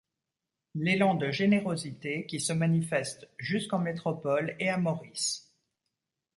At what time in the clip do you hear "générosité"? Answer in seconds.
1.29-2.25